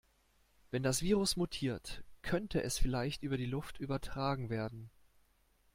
[0.71, 4.89] Wenn das Virus mutiert, könnte es vielleicht über die Luft übertragen werden.